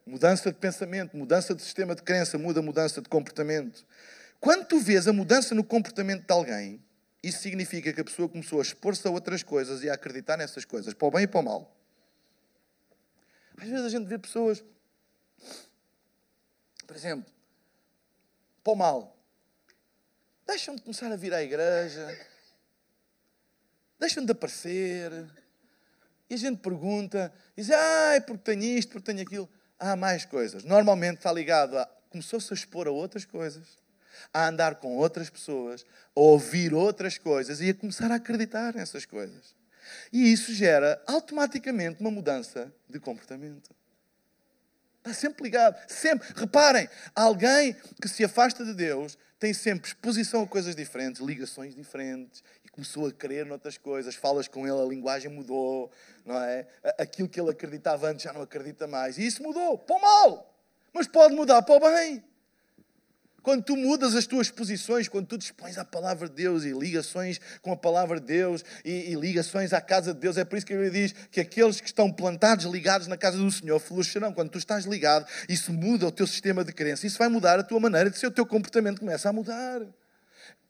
[0.09, 3.85] Mudança de pensamento, mudança de sistema de crença, muda mudança de comportamento.
[4.39, 6.83] Quando tu vês a mudança no comportamento de alguém,
[7.21, 10.65] isso significa que a pessoa começou a expor-se a outras coisas e a acreditar nessas
[10.65, 11.77] coisas, para o bem e para o mal.
[13.55, 14.63] Às vezes a gente vê pessoas,
[16.87, 17.31] por exemplo,
[18.63, 19.15] para o mal,
[20.47, 22.19] deixam de começar a vir à igreja,
[23.99, 25.11] deixam de aparecer,
[26.27, 29.47] e a gente pergunta, diz, ai, porque tenho isto, porque tenho aquilo.
[29.79, 30.63] Há mais coisas.
[30.63, 31.85] Normalmente está ligado a.
[32.09, 33.79] Começou-se a expor a outras coisas
[34.33, 39.05] a andar com outras pessoas, a ouvir outras coisas e a começar a acreditar nessas
[39.05, 39.55] coisas.
[40.11, 43.71] E isso gera automaticamente uma mudança de comportamento.
[44.97, 46.27] Está sempre ligado, sempre.
[46.35, 52.43] Reparem, alguém que se afasta de Deus tem sempre exposição a coisas diferentes, ligações diferentes,
[52.63, 54.13] e começou a crer noutras coisas.
[54.15, 55.89] Falas com ele, a linguagem mudou,
[56.25, 56.67] não é?
[56.97, 59.17] Aquilo que ele acreditava antes já não acredita mais.
[59.17, 60.53] E isso mudou para o mal,
[60.93, 62.23] mas pode mudar para o bem.
[63.49, 67.41] Quando tu mudas as tuas posições, quando tu dispões à palavra de Deus e ligações
[67.63, 70.67] com a palavra de Deus e, e ligações à casa de Deus, é por isso
[70.67, 74.31] que ele diz que aqueles que estão plantados, ligados na casa do Senhor, florescerão.
[74.31, 77.63] Quando tu estás ligado, isso muda o teu sistema de crença, isso vai mudar a
[77.63, 79.81] tua maneira de ser, o teu comportamento começa a mudar.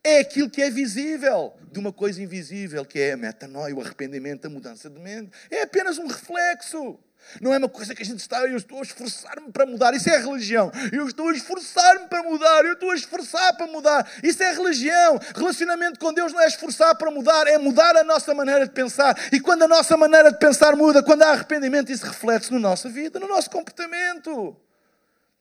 [0.02, 4.46] É aquilo que é visível de uma coisa invisível, que é a metanoia, o arrependimento,
[4.46, 5.30] a mudança de mente.
[5.50, 6.98] É apenas um reflexo.
[7.40, 9.94] Não é uma coisa que a gente está, eu estou a esforçar-me para mudar.
[9.94, 10.72] Isso é religião.
[10.92, 12.64] Eu estou a esforçar-me para mudar.
[12.64, 14.10] Eu estou a esforçar para mudar.
[14.22, 15.18] Isso é religião.
[15.34, 19.16] Relacionamento com Deus não é esforçar para mudar, é mudar a nossa maneira de pensar.
[19.32, 22.88] E quando a nossa maneira de pensar muda, quando há arrependimento, isso reflete-se na nossa
[22.88, 24.56] vida, no nosso comportamento.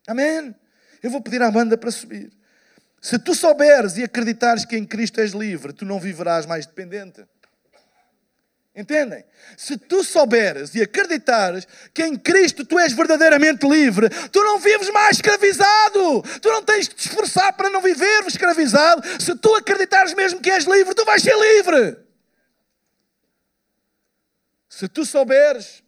[0.08, 0.56] Amém?
[1.02, 2.32] Eu vou pedir à banda para subir.
[3.02, 7.26] Se tu souberes e acreditares que em Cristo és livre, tu não viverás mais dependente.
[8.76, 9.26] Entendem?
[9.58, 14.90] Se tu souberes e acreditares que em Cristo tu és verdadeiramente livre, tu não vives
[14.92, 16.22] mais escravizado.
[16.40, 19.02] Tu não tens de te esforçar para não viver escravizado.
[19.22, 21.98] Se tu acreditares mesmo que és livre, tu vais ser livre.
[24.70, 25.84] Se tu souberes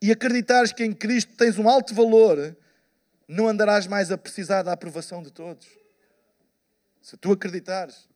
[0.00, 2.56] e acreditares que em Cristo tens um alto valor,
[3.26, 5.66] não andarás mais a precisar da aprovação de todos.
[7.02, 8.08] Se tu acreditares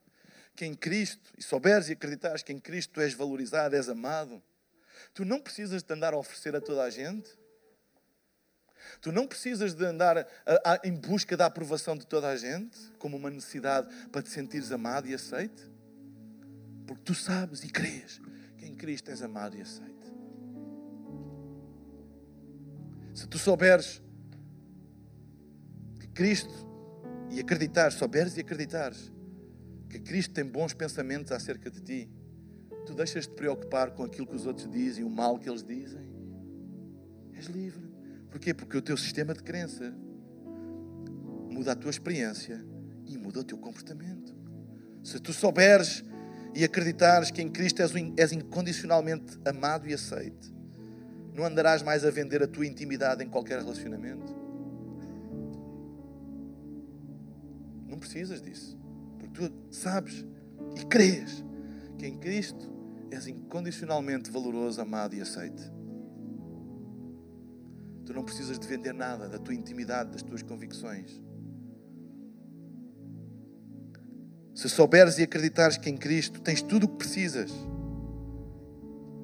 [0.59, 4.43] que em Cristo, e souberes e acreditares que em Cristo és valorizado, és amado,
[5.15, 7.31] tu não precisas de andar a oferecer a toda a gente.
[9.01, 10.27] Tu não precisas de andar a,
[10.73, 14.73] a, em busca da aprovação de toda a gente, como uma necessidade para te sentires
[14.73, 15.63] amado e aceite.
[16.89, 18.21] Porque tu sabes e crês
[18.57, 20.13] que em Cristo és amado e aceite.
[23.15, 24.03] Se tu souberes
[26.01, 26.67] que Cristo
[27.31, 29.13] e acreditar, souberes e acreditares
[29.89, 32.11] que Cristo tem bons pensamentos acerca de ti,
[32.86, 35.62] tu deixas de te preocupar com aquilo que os outros dizem, o mal que eles
[35.62, 36.09] dizem.
[37.34, 37.89] És livre.
[38.30, 38.53] Porquê?
[38.53, 39.95] Porque o teu sistema de crença
[41.51, 42.64] muda a tua experiência
[43.07, 44.34] e muda o teu comportamento.
[45.03, 46.05] Se tu souberes
[46.55, 50.55] e acreditares que em Cristo és, incondicionalmente amado e aceite,
[51.34, 54.36] não andarás mais a vender a tua intimidade em qualquer relacionamento.
[57.86, 58.78] Não precisas disso.
[59.39, 60.26] Tu sabes
[60.74, 61.45] e crês
[61.97, 62.74] que em Cristo
[63.09, 65.62] és incondicionalmente valoroso, amado e aceite.
[68.05, 71.22] Tu não precisas de vender nada da tua intimidade, das tuas convicções.
[74.53, 77.53] Se souberes e acreditares que em Cristo tens tudo o que precisas,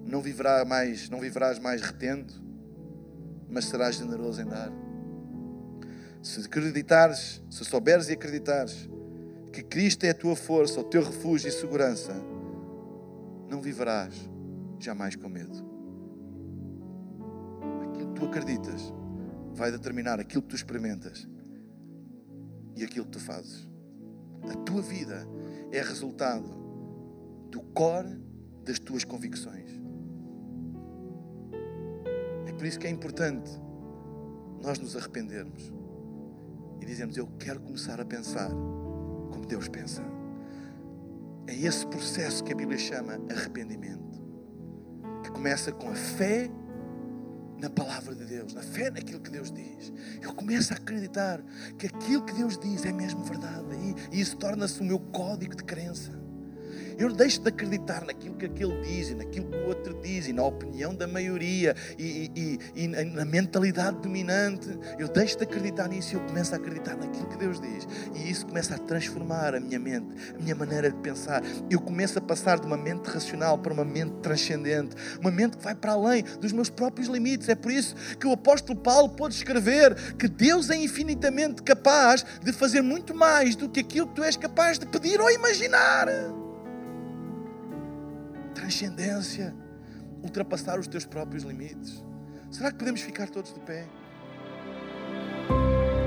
[0.07, 2.33] não viverás mais, não viverás mais retendo,
[3.49, 4.71] mas serás generoso em dar.
[6.23, 8.89] Se acreditares, se souberes e acreditares
[9.55, 12.13] que Cristo é a tua força, o teu refúgio e segurança,
[13.49, 14.29] não viverás
[14.81, 15.65] jamais com medo.
[17.85, 18.93] Aquilo que tu acreditas
[19.53, 21.29] vai determinar aquilo que tu experimentas
[22.77, 23.69] e aquilo que tu fazes.
[24.43, 25.25] A tua vida
[25.71, 26.49] é resultado
[27.49, 28.21] do core
[28.65, 29.71] das tuas convicções.
[32.47, 33.53] É por isso que é importante
[34.61, 35.73] nós nos arrependermos
[36.81, 38.51] e dizemos: Eu quero começar a pensar
[39.35, 40.03] como Deus pensa.
[41.47, 44.23] É esse processo que a Bíblia chama arrependimento,
[45.23, 46.49] que começa com a fé
[47.61, 49.93] na palavra de Deus, na fé naquilo que Deus diz.
[50.23, 51.43] Eu começo a acreditar
[51.79, 53.67] que aquilo que Deus diz é mesmo verdade
[54.13, 56.24] e isso torna-se o meu código de crença.
[56.99, 60.33] Eu deixo de acreditar naquilo que aquele diz e naquilo que o outro diz e
[60.33, 64.79] na opinião da maioria e, e, e, e na mentalidade dominante.
[64.99, 67.87] Eu deixo de acreditar nisso e eu começo a acreditar naquilo que Deus diz.
[68.15, 71.43] E isso começa a transformar a minha mente, a minha maneira de pensar.
[71.71, 75.65] Eu começo a passar de uma mente racional para uma mente transcendente, uma mente que
[75.65, 77.49] vai para além dos meus próprios limites.
[77.49, 82.53] É por isso que o apóstolo Paulo pode escrever que Deus é infinitamente capaz de
[82.53, 86.09] fazer muito mais do que aquilo que tu és capaz de pedir ou imaginar
[88.65, 89.55] transcendência,
[90.23, 92.03] ultrapassar os teus próprios limites.
[92.51, 93.87] Será que podemos ficar todos de pé?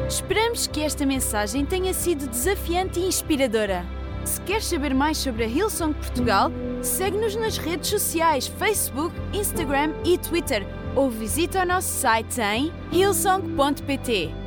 [0.07, 3.85] Esperamos que esta mensagem tenha sido desafiante e inspiradora.
[4.25, 6.51] Se queres saber mais sobre a Hillsong Portugal,
[6.81, 14.46] segue-nos nas redes sociais Facebook, Instagram e Twitter ou visita o nosso site em hillsong.pt.